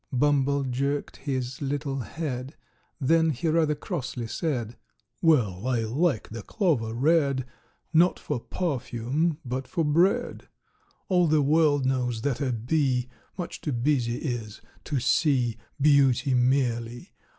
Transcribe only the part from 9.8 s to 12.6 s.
bread! "All the world knows that a